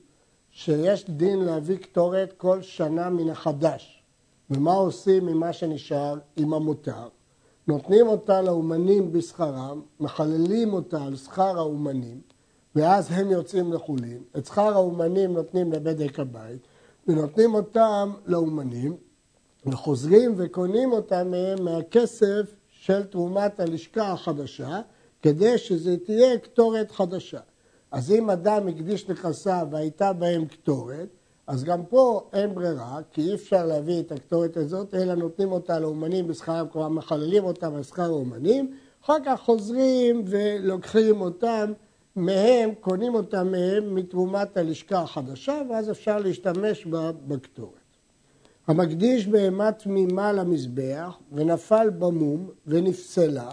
שיש 0.49 1.09
דין 1.09 1.39
להביא 1.39 1.77
קטורת 1.77 2.33
כל 2.37 2.61
שנה 2.61 3.09
מן 3.09 3.29
החדש. 3.29 4.03
ומה 4.49 4.73
עושים 4.73 5.27
עם 5.27 5.37
מה 5.37 5.53
שנשאר? 5.53 6.17
עם 6.35 6.53
המותר. 6.53 7.07
נותנים 7.67 8.07
אותה 8.07 8.41
לאומנים 8.41 9.11
בשכרם, 9.11 9.81
מחללים 9.99 10.73
אותה 10.73 11.03
על 11.03 11.15
שכר 11.15 11.57
האומנים, 11.57 12.21
ואז 12.75 13.11
הם 13.11 13.31
יוצאים 13.31 13.73
לחולין. 13.73 14.23
את 14.37 14.45
שכר 14.45 14.73
האומנים 14.73 15.33
נותנים 15.33 15.71
לבדק 15.71 16.19
הבית, 16.19 16.67
ונותנים 17.07 17.53
אותם 17.53 18.13
לאומנים, 18.25 18.97
וחוזרים 19.65 20.33
וקונים 20.37 20.91
אותם 20.91 21.31
מהם 21.31 21.63
מהכסף 21.63 22.55
של 22.67 23.03
תרומת 23.03 23.59
הלשכה 23.59 24.11
החדשה, 24.11 24.81
כדי 25.21 25.57
שזה 25.57 25.97
תהיה 25.97 26.37
קטורת 26.37 26.91
חדשה. 26.91 27.39
אז 27.95 28.11
אם 28.11 28.29
אדם 28.29 28.67
הקדיש 28.67 29.09
נכסיו 29.09 29.67
והייתה 29.71 30.13
בהם 30.13 30.45
קטורת, 30.45 31.07
אז 31.47 31.63
גם 31.63 31.85
פה 31.85 32.29
אין 32.33 32.55
ברירה, 32.55 32.99
כי 33.11 33.21
אי 33.21 33.35
אפשר 33.35 33.65
להביא 33.65 33.99
את 33.99 34.11
הקטורת 34.11 34.57
הזאת, 34.57 34.93
אלא 34.93 35.15
נותנים 35.15 35.51
אותה 35.51 35.79
לאומנים 35.79 36.27
בשכרם, 36.27 36.67
כלומר 36.71 36.89
מחללים 36.89 37.43
אותם 37.43 37.75
על 37.75 37.83
שכר 37.83 38.03
האומנים, 38.03 38.71
אחר 39.03 39.17
כך 39.25 39.41
חוזרים 39.41 40.23
ולוקחים 40.27 41.21
אותם 41.21 41.73
מהם, 42.15 42.69
קונים 42.79 43.15
אותם 43.15 43.51
מהם 43.51 43.95
מתרומת 43.95 44.57
הלשכה 44.57 45.01
החדשה, 45.01 45.61
ואז 45.69 45.91
אפשר 45.91 46.19
להשתמש 46.19 46.85
בה 46.85 47.11
בקטורת. 47.27 47.79
המקדיש 48.67 49.27
בהמה 49.27 49.71
תמימה 49.71 50.31
למזבח 50.31 51.17
ונפל 51.31 51.89
במום 51.89 52.49
ונפסלה, 52.67 53.51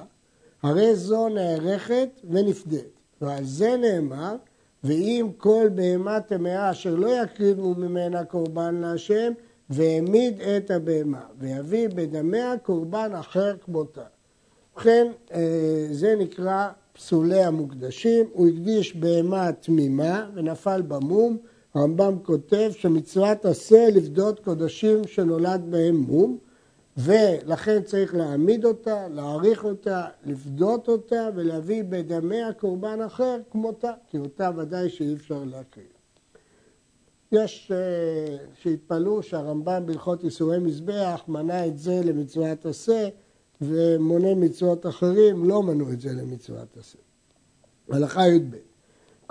הרי 0.63 0.97
זו 0.97 1.29
נערכת 1.29 2.21
ונפדית. 2.31 3.02
ועל 3.23 3.45
זה 3.45 3.77
נאמר, 3.77 4.37
ואם 4.85 5.29
כל 5.37 5.69
בהמה 5.75 6.21
טמאה 6.21 6.71
אשר 6.71 6.95
לא 6.95 7.23
יקריבו 7.23 7.75
ממנה 7.75 8.25
קורבן 8.25 8.75
להשם, 8.75 9.33
והעמיד 9.71 10.41
את 10.41 10.71
הבהמה, 10.71 11.21
ויביא 11.39 11.89
בדמיה 11.89 12.55
קורבן 12.63 13.11
אחר 13.15 13.57
כמותה. 13.65 14.05
ובכן, 14.77 15.07
אה, 15.33 15.87
זה 15.91 16.15
נקרא 16.19 16.69
פסולי 16.93 17.45
המוקדשים, 17.45 18.27
הוא 18.33 18.49
הקדיש 18.49 18.97
בהמה 18.97 19.53
תמימה 19.53 20.31
ונפל 20.35 20.83
במום, 20.83 21.37
הרמב"ם 21.75 22.19
כותב 22.23 22.71
שמצוות 22.77 23.45
עשה 23.45 23.89
לפדות 23.93 24.41
קודשים 24.41 25.07
שנולד 25.07 25.63
בהם 25.71 25.97
מום, 25.97 26.39
ולכן 26.97 27.83
צריך 27.83 28.15
להעמיד 28.15 28.65
אותה, 28.65 29.09
להעריך 29.09 29.65
אותה, 29.65 30.07
לפדות 30.25 30.89
אותה 30.89 31.29
ולהביא 31.35 31.85
בדמיה 31.89 32.53
קורבן 32.53 33.01
אחר 33.01 33.39
כמותה, 33.51 33.93
כי 34.09 34.19
אותה 34.19 34.51
ודאי 34.57 34.91
שאי 34.91 35.15
אפשר 35.15 35.45
להקריב. 35.45 35.87
יש 37.33 37.73
uh, 37.73 38.61
שהתפלאו 38.63 39.23
שהרמב"ם 39.23 39.87
בהלכות 39.87 40.25
איסורי 40.25 40.59
מזבח 40.59 41.23
מנה 41.29 41.67
את 41.67 41.79
זה 41.79 42.01
למצוות 42.05 42.67
עשה 42.67 43.09
ומונה 43.61 44.35
מצוות 44.35 44.87
אחרים 44.87 45.45
לא 45.45 45.63
מנו 45.63 45.93
את 45.93 46.01
זה 46.01 46.13
למצוות 46.13 46.77
עשה. 46.77 46.99
הלכה 47.91 48.29
י"ב 48.29 48.57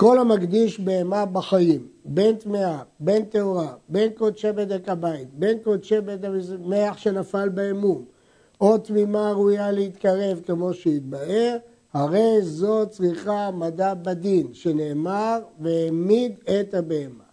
כל 0.01 0.19
המקדיש 0.19 0.79
בהמה 0.79 1.25
בחיים, 1.25 1.87
בין 2.05 2.35
טמאה, 2.35 2.79
בין 2.99 3.25
טהורה, 3.25 3.73
בין 3.89 4.11
קודשי 4.17 4.51
בדק 4.51 4.89
הבית, 4.89 5.27
בין 5.33 5.57
קודשי 5.63 6.01
בית 6.01 6.23
המזמח 6.23 6.97
שנפל 6.97 7.49
באמום, 7.49 8.05
או 8.61 8.77
תמימה 8.77 9.31
ראויה 9.31 9.71
להתקרב 9.71 10.41
כמו 10.45 10.73
שהתבאר, 10.73 11.57
הרי 11.93 12.41
זו 12.41 12.85
צריכה 12.89 13.51
מדע 13.51 13.93
בדין, 13.93 14.53
שנאמר 14.53 15.39
והעמיד 15.59 16.33
את 16.43 16.73
הבהמה. 16.73 17.23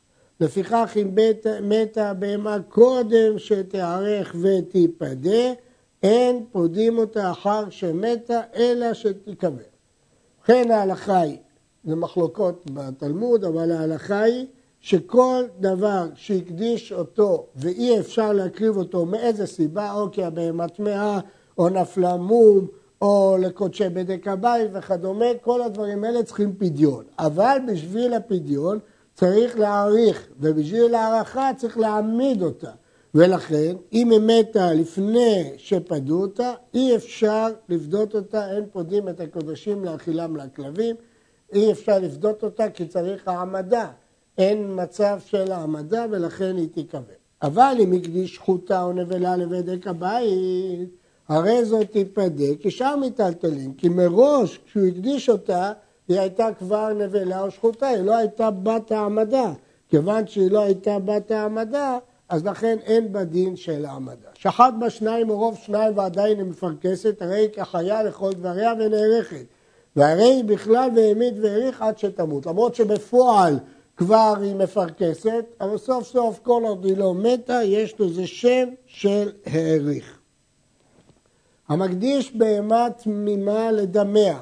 לפיכך 0.40 0.96
אם 1.02 1.14
בית, 1.14 1.46
מתה 1.62 2.10
הבהמה 2.10 2.56
קודם 2.68 3.38
שתיערך 3.38 4.36
ותיפדה, 4.40 5.52
אין 6.02 6.44
פודים 6.52 6.98
אותה 6.98 7.30
אחר 7.30 7.70
שמתה, 7.70 8.40
אלא 8.56 8.94
שתיקבר. 8.94 9.62
וכן 10.42 10.70
ההלכה 10.70 11.20
היא 11.20 11.36
זה 11.88 11.96
מחלוקות 11.96 12.70
בתלמוד, 12.72 13.44
אבל 13.44 13.72
ההלכה 13.72 14.20
היא 14.20 14.46
שכל 14.80 15.44
דבר 15.60 16.06
שהקדיש 16.14 16.92
אותו 16.92 17.46
ואי 17.56 18.00
אפשר 18.00 18.32
להקריב 18.32 18.76
אותו 18.76 19.06
מאיזה 19.06 19.46
סיבה, 19.46 19.92
או 19.92 20.10
כי 20.12 20.24
הבהמה 20.24 20.68
טמאה, 20.68 21.20
או 21.58 21.68
נפלה 21.68 22.16
מום, 22.16 22.66
או 23.02 23.36
לקודשי 23.40 23.88
בדק 23.88 24.28
הבית 24.28 24.70
וכדומה, 24.72 25.24
כל 25.40 25.62
הדברים 25.62 26.04
האלה 26.04 26.22
צריכים 26.22 26.54
פדיון. 26.58 27.04
אבל 27.18 27.58
בשביל 27.68 28.14
הפדיון 28.14 28.78
צריך 29.14 29.58
להעריך, 29.58 30.28
ובשביל 30.40 30.94
הערכה 30.94 31.50
צריך 31.56 31.78
להעמיד 31.78 32.42
אותה. 32.42 32.70
ולכן, 33.14 33.76
אם 33.92 34.10
היא 34.10 34.20
מתה 34.20 34.72
לפני 34.72 35.52
שפדו 35.56 36.20
אותה, 36.20 36.52
אי 36.74 36.96
אפשר 36.96 37.46
לפדות 37.68 38.14
אותה, 38.14 38.56
אין 38.56 38.64
פודים 38.72 39.08
את 39.08 39.20
הקודשים 39.20 39.84
לאכילם 39.84 40.36
לכלבים. 40.36 40.96
אי 41.52 41.72
אפשר 41.72 41.98
לפדות 41.98 42.42
אותה 42.42 42.70
כי 42.70 42.86
צריך 42.86 43.28
העמדה. 43.28 43.90
אין 44.38 44.82
מצב 44.82 45.20
של 45.26 45.52
העמדה 45.52 46.06
ולכן 46.10 46.56
היא 46.56 46.68
תיקבר. 46.74 47.18
אבל 47.42 47.76
אם 47.80 47.92
הקדיש 47.92 48.38
חוטה 48.38 48.82
או 48.82 48.92
נבלה 48.92 49.36
לבדק 49.36 49.86
הבית, 49.86 50.88
הרי 51.28 51.64
זאת 51.64 51.90
תיפדה 51.90 52.44
כשאר 52.60 52.96
מיטלטלים, 52.96 53.74
כי 53.74 53.88
מראש 53.88 54.58
כשהוא 54.66 54.86
הקדיש 54.86 55.28
אותה 55.28 55.72
היא 56.08 56.20
הייתה 56.20 56.48
כבר 56.58 56.92
נבלה 56.92 57.40
או 57.40 57.50
שחוטה, 57.50 57.86
היא 57.86 58.02
לא 58.02 58.16
הייתה 58.16 58.50
בת 58.50 58.92
העמדה. 58.92 59.52
כיוון 59.88 60.26
שהיא 60.26 60.50
לא 60.50 60.60
הייתה 60.60 60.98
בת 60.98 61.30
העמדה, 61.30 61.98
אז 62.28 62.44
לכן 62.46 62.78
אין 62.82 63.12
בה 63.12 63.24
דין 63.24 63.56
של 63.56 63.84
העמדה. 63.84 64.28
שחט 64.34 64.74
בה 64.80 64.90
שניים 64.90 65.30
או 65.30 65.38
רוב 65.38 65.56
שניים 65.56 65.98
ועדיין 65.98 66.38
היא 66.38 66.46
מפרכסת, 66.46 67.22
הרי 67.22 67.36
היא 67.36 67.48
כחיה 67.48 68.02
לכל 68.02 68.32
דבריה 68.32 68.72
ונערכת. 68.78 69.44
והרי 69.98 70.42
בכלל 70.46 70.90
והעמיד 70.96 71.44
והעריך 71.44 71.82
עד 71.82 71.98
שתמות. 71.98 72.46
למרות 72.46 72.74
שבפועל 72.74 73.58
כבר 73.96 74.34
היא 74.40 74.54
מפרכסת, 74.54 75.44
אבל 75.60 75.78
סוף 75.78 76.04
סוף 76.04 76.38
כל 76.42 76.62
עוד 76.66 76.84
היא 76.84 76.96
לא 76.96 77.14
מתה, 77.14 77.60
יש 77.64 77.94
לזה 78.00 78.26
שם 78.26 78.68
של 78.86 79.30
העריך. 79.46 80.18
המקדיש 81.68 82.32
בהמה 82.34 82.88
תמימה 82.96 83.72
לדמיה, 83.72 84.38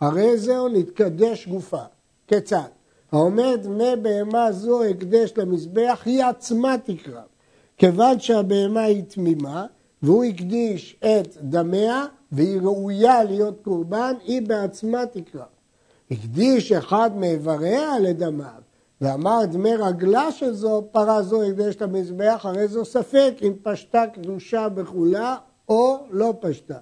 הרי 0.00 0.38
זהו 0.38 0.68
נתקדש 0.68 1.48
גופה. 1.48 1.82
כיצד? 2.26 2.68
האומר 3.12 3.56
דמי 3.56 3.96
בהמה 4.02 4.52
זו 4.52 4.84
הקדש 4.84 5.32
למזבח, 5.36 6.02
היא 6.04 6.24
עצמה 6.24 6.76
תקרב. 6.84 7.22
כיוון 7.76 8.20
שהבהמה 8.20 8.82
היא 8.82 9.02
תמימה, 9.02 9.66
והוא 10.02 10.24
הקדיש 10.24 10.96
את 11.00 11.36
דמיה, 11.40 12.06
והיא 12.32 12.60
ראויה 12.60 13.24
להיות 13.24 13.60
קורבן, 13.62 14.14
היא 14.24 14.42
בעצמה 14.42 15.06
תקרב. 15.06 15.42
הקדיש 16.10 16.72
אחד 16.72 17.10
מאיבריה 17.16 17.98
לדמיו, 17.98 18.60
ואמר 19.00 19.44
דמי 19.44 19.76
רגלה 19.76 20.32
של 20.32 20.52
זו, 20.52 20.84
פרה 20.92 21.22
זו 21.22 21.42
הקדש 21.42 21.76
למזבח, 21.80 22.40
הרי 22.44 22.68
זו 22.68 22.84
ספק 22.84 23.34
אם 23.42 23.52
פשטה 23.62 24.04
קדושה 24.14 24.68
בכולה 24.68 25.36
או 25.68 25.98
לא 26.10 26.34
פשטה. 26.40 26.78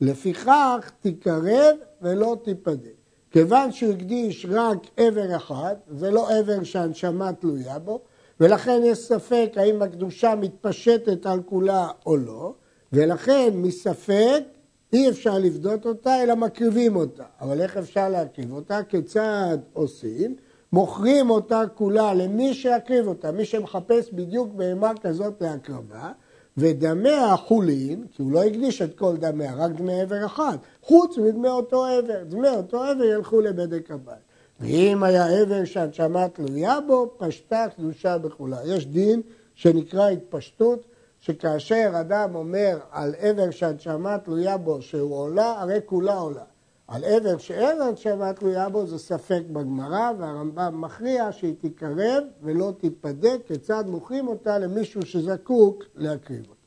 לפיכך 0.00 0.90
תקרב 1.00 1.76
ולא 2.02 2.36
תיפדה. 2.44 2.88
כיוון 3.30 3.72
שהוא 3.72 3.92
הקדיש 3.92 4.46
רק 4.50 4.78
עבר 4.96 5.36
אחד, 5.36 5.74
ולא 5.88 6.30
עבר 6.30 6.62
שהנשמה 6.62 7.32
תלויה 7.32 7.78
בו, 7.78 8.00
ולכן 8.40 8.80
יש 8.84 8.98
ספק 8.98 9.52
האם 9.56 9.82
הקדושה 9.82 10.34
מתפשטת 10.34 11.26
על 11.26 11.42
כולה 11.42 11.88
או 12.06 12.16
לא, 12.16 12.54
ולכן 12.92 13.50
מספק 13.54 14.42
אי 14.92 15.08
אפשר 15.08 15.38
לפדות 15.38 15.86
אותה, 15.86 16.22
אלא 16.22 16.34
מקריבים 16.34 16.96
אותה. 16.96 17.24
אבל 17.40 17.60
איך 17.60 17.76
אפשר 17.76 18.08
להקריב 18.08 18.52
אותה? 18.52 18.82
כיצד 18.88 19.58
עושים? 19.72 20.36
מוכרים 20.72 21.30
אותה 21.30 21.62
כולה 21.74 22.14
למי 22.14 22.54
שיקריב 22.54 23.06
אותה, 23.06 23.32
מי 23.32 23.44
שמחפש 23.44 24.10
בדיוק 24.12 24.52
בהמה 24.52 24.92
כזאת 25.02 25.34
להקרבה, 25.40 26.12
ודמיה 26.56 27.36
חולין, 27.36 28.04
כי 28.12 28.22
הוא 28.22 28.32
לא 28.32 28.44
הקדיש 28.44 28.82
את 28.82 28.98
כל 28.98 29.16
דמיה, 29.16 29.54
רק 29.54 29.70
דמי 29.70 30.00
עבר 30.00 30.26
אחד, 30.26 30.56
חוץ 30.82 31.18
מדמי 31.18 31.48
אותו 31.48 31.84
עבר. 31.84 32.24
דמי 32.28 32.48
אותו 32.48 32.84
עבר 32.84 33.04
ילכו 33.04 33.40
לבדק 33.40 33.90
הבית. 33.90 34.28
ואם 34.60 35.02
היה 35.02 35.40
עבר 35.40 35.64
שהנשמה 35.64 36.28
תלויה 36.28 36.78
בו, 36.86 37.14
פשטה 37.18 37.66
קדושה 37.76 38.18
בכולה. 38.18 38.58
יש 38.64 38.86
דין 38.86 39.22
שנקרא 39.54 40.08
התפשטות, 40.08 40.86
שכאשר 41.20 41.90
אדם 42.00 42.34
אומר 42.34 42.78
על 42.90 43.14
עבר 43.18 43.50
שהנשמה 43.50 44.18
תלויה 44.18 44.56
בו 44.56 44.82
שהוא 44.82 45.14
עולה, 45.14 45.60
הרי 45.60 45.78
כולה 45.86 46.14
עולה. 46.14 46.44
על 46.88 47.04
עבר 47.04 47.38
שאין 47.38 47.80
הנשמה 47.80 48.32
תלויה 48.32 48.68
בו 48.68 48.86
זה 48.86 48.98
ספק 48.98 49.42
בגמרא, 49.52 50.12
והרמב"ם 50.18 50.80
מכריע 50.80 51.32
שהיא 51.32 51.54
תקרב 51.60 52.24
ולא 52.42 52.72
תיפדה, 52.78 53.30
כיצד 53.46 53.84
מוכרים 53.86 54.28
אותה 54.28 54.58
למישהו 54.58 55.02
שזקוק 55.02 55.84
להקריב 55.94 56.40
אותה. 56.40 56.58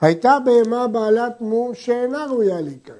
הייתה 0.00 0.38
בהמה 0.44 0.86
בעלת 0.88 1.40
מום 1.40 1.74
שאינה 1.74 2.26
ראויה 2.26 2.60
להיקרב, 2.60 2.96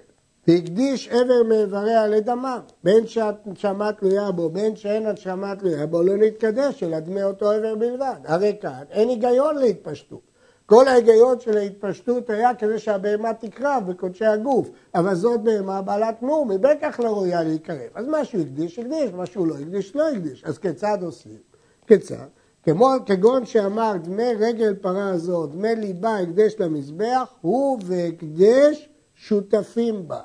והקדיש 0.48 1.08
עבר 1.08 1.42
מאיבריה 1.48 2.06
לדמיו, 2.06 2.60
בין 2.84 3.06
שהנשמה 3.06 3.92
תלויה 3.92 4.30
בו, 4.30 4.50
בין 4.50 4.76
שאין 4.76 5.06
הנשמה 5.06 5.56
תלויה 5.56 5.86
בו, 5.86 6.02
לא 6.02 6.16
נתקדש, 6.16 6.82
אלא 6.82 7.00
דמי 7.00 7.22
אותו 7.22 7.50
עבר 7.50 7.74
בלבד. 7.74 8.16
הרי 8.24 8.56
כאן 8.60 8.82
אין 8.90 9.08
היגיון 9.08 9.58
להתפשטות. 9.58 10.20
כל 10.66 10.88
ההיגיון 10.88 11.40
של 11.40 11.56
ההתפשטות 11.56 12.30
היה 12.30 12.54
כדי 12.54 12.78
שהבהמה 12.78 13.34
תקרב 13.34 13.82
בקודשי 13.86 14.24
הגוף, 14.24 14.70
אבל 14.94 15.14
זאת 15.14 15.40
בהמה 15.40 15.82
בעלת 15.82 16.22
מום, 16.22 16.50
היא 16.50 16.58
בטח 16.58 17.00
לא 17.00 17.08
ראויה 17.08 17.42
להיקרב. 17.42 17.90
אז 17.94 18.06
מה 18.06 18.24
שהוא 18.24 18.42
הקדיש, 18.42 18.78
הקדיש, 18.78 19.10
מה 19.12 19.26
שהוא 19.26 19.46
לא 19.46 19.54
הקדיש, 19.54 19.96
לא 19.96 20.08
הקדיש. 20.08 20.44
אז 20.44 20.58
כיצד 20.58 20.98
עושים? 21.02 21.38
כיצד? 21.86 22.26
כמו, 22.62 22.88
כגון 23.06 23.46
שאמר 23.46 23.92
דמי 24.02 24.34
רגל 24.38 24.74
פרה 24.74 25.08
הזו, 25.08 25.46
דמי 25.46 25.74
ליבה 25.76 26.18
הקדש 26.18 26.54
למזבח, 26.58 27.34
הוא 27.40 27.78
והקדש 27.84 28.88
שותפים 29.14 30.08
בה. 30.08 30.20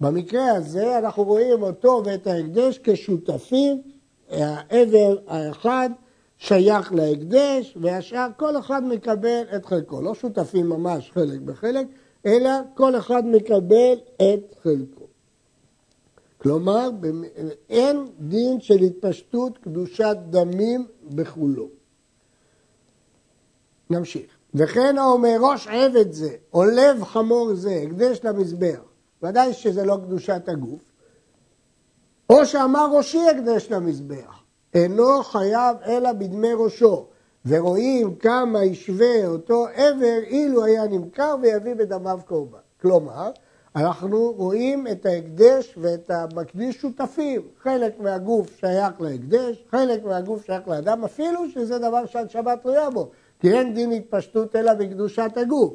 במקרה 0.00 0.52
הזה 0.52 0.98
אנחנו 0.98 1.24
רואים 1.24 1.62
אותו 1.62 2.02
ואת 2.04 2.26
ההקדש 2.26 2.80
כשותפים, 2.82 3.82
העבר 4.30 5.18
האחד 5.26 5.90
שייך 6.38 6.92
להקדש, 6.92 7.76
והשאר 7.80 8.28
כל 8.36 8.58
אחד 8.58 8.84
מקבל 8.84 9.42
את 9.56 9.66
חלקו. 9.66 10.02
לא 10.02 10.14
שותפים 10.14 10.68
ממש 10.68 11.10
חלק 11.14 11.40
בחלק, 11.40 11.86
אלא 12.26 12.50
כל 12.74 12.96
אחד 12.96 13.26
מקבל 13.26 13.94
את 14.16 14.54
חלקו. 14.62 15.04
כלומר, 16.38 16.90
אין 17.70 18.06
דין 18.20 18.60
של 18.60 18.78
התפשטות 18.78 19.58
קדושת 19.58 20.16
דמים 20.30 20.86
בכולו. 21.10 21.68
נמשיך. 23.90 24.30
וכן 24.54 24.98
האומר 24.98 25.36
ראש 25.40 25.68
עבד 25.68 26.12
זה, 26.12 26.30
או 26.54 26.64
לב 26.64 27.04
חמור 27.04 27.54
זה, 27.54 27.82
הקדש 27.86 28.20
למזבח, 28.24 28.80
ודאי 29.22 29.52
שזה 29.52 29.84
לא 29.84 29.98
קדושת 30.04 30.48
הגוף, 30.48 30.82
או 32.30 32.46
שאמר 32.46 32.88
ראשי 32.92 33.28
הקדש 33.30 33.70
למזבח, 33.70 34.42
אינו 34.74 35.22
חייב 35.22 35.76
אלא 35.86 36.12
בדמי 36.12 36.52
ראשו, 36.54 37.06
ורואים 37.46 38.14
כמה 38.14 38.64
ישווה 38.64 39.26
אותו 39.26 39.66
עבר 39.74 40.18
אילו 40.26 40.64
היה 40.64 40.86
נמכר 40.86 41.36
ויביא 41.42 41.74
בדמיו 41.74 42.20
קורבן. 42.26 42.58
כלומר, 42.80 43.30
אנחנו 43.76 44.32
רואים 44.36 44.86
את 44.86 45.06
ההקדש 45.06 45.74
ואת 45.76 46.10
המקדיש 46.10 46.76
שותפים. 46.76 47.42
חלק 47.62 48.00
מהגוף 48.00 48.56
שייך 48.60 49.00
להקדש, 49.00 49.64
חלק 49.70 50.04
מהגוף 50.04 50.46
שייך 50.46 50.68
לאדם, 50.68 51.04
אפילו 51.04 51.50
שזה 51.50 51.78
דבר 51.78 52.06
שהנשמה 52.06 52.56
תלויה 52.56 52.90
בו. 52.90 53.10
כי 53.40 53.52
אין 53.52 53.74
דין 53.74 53.92
התפשטות 53.92 54.56
אלא 54.56 54.74
בקדושת 54.74 55.30
הגוף. 55.36 55.74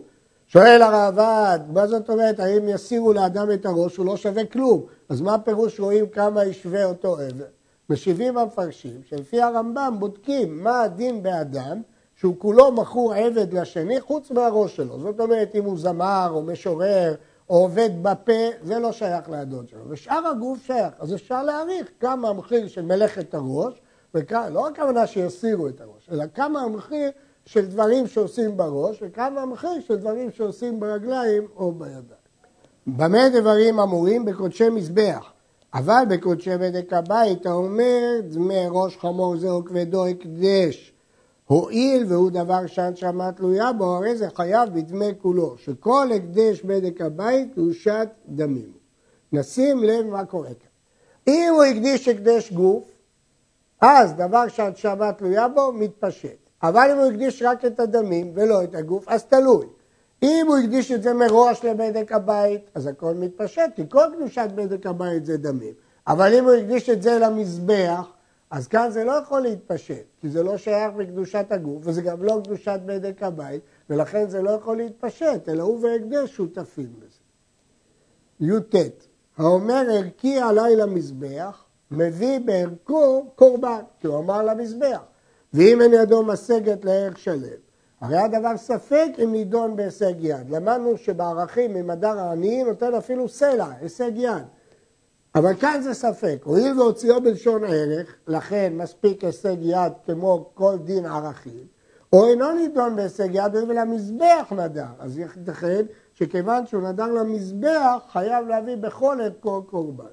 שואל 0.53 0.81
הרעב"ד, 0.81 1.59
מה 1.73 1.87
זאת 1.87 2.09
אומרת, 2.09 2.39
האם 2.39 2.69
יסירו 2.69 3.13
לאדם 3.13 3.51
את 3.51 3.65
הראש, 3.65 3.97
הוא 3.97 4.05
לא 4.05 4.17
שווה 4.17 4.45
כלום. 4.45 4.81
אז 5.09 5.21
מה 5.21 5.39
פירוש 5.39 5.79
רואים 5.79 6.07
כמה 6.07 6.45
ישווה 6.45 6.85
אותו 6.85 7.17
עבר? 7.19 7.45
משיבים 7.89 8.37
המפרשים 8.37 9.01
שלפי 9.09 9.41
הרמב"ם 9.41 9.95
בודקים 9.99 10.63
מה 10.63 10.81
הדין 10.81 11.23
באדם 11.23 11.81
שהוא 12.15 12.35
כולו 12.37 12.71
מכור 12.71 13.13
עבד 13.13 13.53
לשני 13.53 14.01
חוץ 14.01 14.31
מהראש 14.31 14.75
שלו. 14.75 14.99
זאת 14.99 15.19
אומרת, 15.19 15.55
אם 15.55 15.63
הוא 15.63 15.77
זמר 15.77 16.29
או 16.33 16.41
משורר 16.41 17.15
או 17.49 17.55
עובד 17.55 17.89
בפה, 18.01 18.49
זה 18.63 18.79
לא 18.79 18.91
שייך 18.91 19.29
לאדון 19.29 19.67
שלו. 19.67 19.81
ושאר 19.89 20.27
הגוף 20.27 20.65
שייך. 20.65 20.93
אז 20.99 21.13
אפשר 21.13 21.43
להעריך 21.43 21.87
כמה 21.99 22.29
המחיר 22.29 22.67
של 22.67 22.81
מלאכת 22.81 23.33
הראש, 23.33 23.81
וכמה, 24.15 24.49
לא 24.49 24.67
הכוונה 24.67 25.07
שיסירו 25.07 25.67
את 25.67 25.81
הראש, 25.81 26.09
אלא 26.11 26.23
כמה 26.33 26.61
המחיר 26.61 27.11
של 27.45 27.65
דברים 27.65 28.07
שעושים 28.07 28.57
בראש, 28.57 28.97
וכמה 29.01 29.41
המחיר 29.41 29.79
של 29.87 29.95
דברים 29.95 30.31
שעושים 30.31 30.79
ברגליים 30.79 31.47
או 31.55 31.71
בידיים. 31.71 32.23
במה 32.87 33.29
דברים 33.29 33.79
אמורים? 33.79 34.25
בקודשי 34.25 34.69
מזבח. 34.69 35.31
אבל 35.73 36.03
בקודשי 36.09 36.57
בדק 36.57 36.93
הבית 36.93 37.45
האומר 37.45 38.19
דמי 38.23 38.65
ראש 38.69 38.97
חמור 38.97 39.37
זהו 39.37 39.65
כבדו 39.65 40.05
הקדש. 40.05 40.93
הואיל 41.45 42.05
והוא 42.09 42.31
דבר 42.31 42.67
שהנשמה 42.67 43.31
תלויה 43.31 43.73
בו, 43.73 43.85
הרי 43.85 44.15
זה 44.15 44.29
חייב 44.35 44.69
בדמי 44.73 45.11
כולו, 45.21 45.57
שכל 45.57 46.07
הקדש 46.15 46.61
בדק 46.61 47.01
הבית 47.01 47.57
הוא 47.57 47.73
שת 47.73 48.09
דמים. 48.27 48.71
נשים 49.33 49.83
לב 49.83 50.05
מה 50.05 50.25
קורה 50.25 50.47
כאן. 50.47 50.69
אם 51.27 51.51
הוא 51.53 51.63
הקדיש 51.63 52.07
הקדש 52.07 52.51
גוף, 52.51 52.83
אז 53.81 54.13
דבר 54.13 54.47
שהנשמה 54.47 55.13
תלויה 55.13 55.47
בו 55.47 55.73
מתפשט. 55.73 56.42
אבל 56.63 56.89
אם 56.91 56.97
הוא 56.97 57.05
הקדיש 57.05 57.41
רק 57.41 57.65
את 57.65 57.79
הדמים 57.79 58.31
ולא 58.35 58.63
את 58.63 58.75
הגוף, 58.75 59.07
אז 59.07 59.25
תלוי. 59.25 59.65
אם 60.23 60.45
הוא 60.47 60.57
הקדיש 60.57 60.91
את 60.91 61.03
זה 61.03 61.13
מראש 61.13 61.65
לבדק 61.65 62.11
הבית, 62.11 62.61
אז 62.75 62.87
הכל 62.87 63.13
מתפשט, 63.13 63.69
כי 63.75 63.83
כל 63.89 64.05
קדושת 64.15 64.47
בדק 64.55 64.85
הבית 64.85 65.25
זה 65.25 65.37
דמים. 65.37 65.73
אבל 66.07 66.33
אם 66.33 66.43
הוא 66.43 66.53
הקדיש 66.53 66.89
את 66.89 67.01
זה 67.01 67.19
למזבח, 67.19 68.11
אז 68.49 68.67
כאן 68.67 68.91
זה 68.91 69.03
לא 69.03 69.11
יכול 69.11 69.41
להתפשט, 69.41 70.03
כי 70.21 70.29
זה 70.29 70.43
לא 70.43 70.57
שייך 70.57 70.95
לקדושת 70.97 71.45
הגוף, 71.49 71.81
וזה 71.85 72.01
גם 72.01 72.23
לא 72.23 72.41
קדושת 72.43 72.79
בדק 72.85 73.23
הבית, 73.23 73.61
ולכן 73.89 74.29
זה 74.29 74.41
לא 74.41 74.51
יכול 74.51 74.77
להתפשט, 74.77 75.49
אלא 75.49 75.63
הוא 75.63 75.85
והקדש 75.85 76.35
שותפים 76.35 76.93
לזה. 76.97 77.19
י"ט, 78.39 78.75
האומר 79.37 79.83
ערכי 79.91 80.39
עליי 80.39 80.75
למזבח, 80.75 81.65
מביא 81.91 82.39
בערכו 82.39 83.25
קורבן, 83.35 83.81
כי 83.99 84.07
הוא 84.07 84.19
אמר 84.19 84.43
למזבח. 84.43 85.01
ואם 85.53 85.81
אין 85.81 85.93
ידו 85.93 86.23
משגת 86.23 86.85
לערך 86.85 87.17
שלם, 87.17 87.63
הרי 88.01 88.17
הדבר 88.17 88.57
ספק 88.57 89.07
אם 89.23 89.31
נידון 89.31 89.75
בהישג 89.75 90.13
יד. 90.19 90.49
למדנו 90.49 90.97
שבערכים 90.97 91.73
ממדר 91.73 92.19
העניים 92.19 92.67
נותן 92.67 92.93
אפילו 92.93 93.29
סלע, 93.29 93.67
הישג 93.81 94.11
יד. 94.15 94.43
אבל 95.35 95.55
כאן 95.55 95.81
זה 95.81 95.93
ספק. 95.93 96.41
הואיל 96.43 96.79
והוציאו 96.79 97.21
בלשון 97.21 97.63
ערך, 97.63 98.15
לכן 98.27 98.73
מספיק 98.77 99.23
הישג 99.23 99.55
יד 99.61 99.93
כמו 100.05 100.49
כל 100.53 100.77
דין 100.83 101.05
ערכים, 101.05 101.67
או 102.13 102.27
אינו 102.27 102.51
נידון 102.51 102.95
בהישג 102.95 103.29
יד 103.33 103.55
ולמזבח 103.55 104.51
נדר. 104.51 104.85
אז 104.99 105.17
ייתכן 105.17 105.85
שכיוון 106.13 106.67
שהוא 106.67 106.81
נדר 106.81 107.07
למזבח, 107.07 108.03
חייב 108.11 108.47
להביא 108.47 108.75
בכל 108.75 109.27
את 109.27 109.33
כל 109.39 109.61
קורבן. 109.65 110.05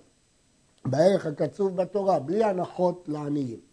בערך 0.85 1.27
הקצוב 1.27 1.77
בתורה, 1.77 2.19
בלי 2.19 2.45
הנחות 2.45 3.05
לעניים. 3.09 3.70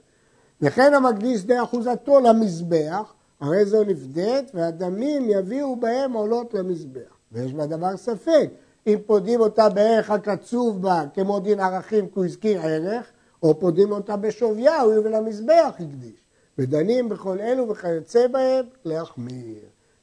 וכן 0.62 0.94
המקדיש 0.94 1.46
די 1.46 1.64
אחוזתו 1.64 2.20
למזבח, 2.20 3.14
הרי 3.40 3.66
זו 3.66 3.84
נפדית, 3.84 4.52
והדמים 4.54 5.30
יביאו 5.30 5.76
בהם 5.76 6.14
עולות 6.14 6.54
למזבח. 6.54 7.18
ויש 7.32 7.54
בדבר 7.54 7.98
ספק, 7.98 8.50
אם 8.88 8.98
פודים 9.06 9.40
אותה 9.40 9.70
בערך 9.70 10.12
הקצוב 10.12 10.82
בה, 10.82 11.04
כמו 11.14 11.40
דין 11.40 11.60
ערכים, 11.60 12.08
כי 12.08 12.12
הוא 12.16 12.26
הזכיר 12.26 12.62
ערך, 12.62 13.06
או 13.44 13.60
פודים 13.60 13.92
אותה 13.92 14.18
בשוויה, 14.18 14.82
הוא 14.82 14.94
יביא 14.94 15.12
למזבח 15.12 15.74
הקדיש. 15.80 16.28
ודנים 16.58 17.10
בכל 17.10 17.40
אלו 17.40 17.70
וכיוצא 17.70 18.28
בהם 18.28 18.66
להחמיר. 18.86 19.60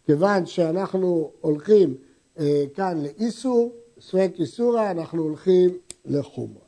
כיוון 0.07 0.47
שאנחנו 0.47 1.31
הולכים 1.41 1.95
אה, 2.39 2.65
כאן 2.75 3.03
לאיסור, 3.03 3.73
ספק 4.01 4.31
איסורה, 4.39 4.91
אנחנו 4.91 5.23
הולכים 5.23 5.71
לחומר. 6.05 6.64